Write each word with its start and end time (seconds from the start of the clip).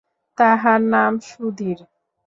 তাহার 0.37 0.81
নাম 0.93 1.13
সুধীর। 1.27 1.79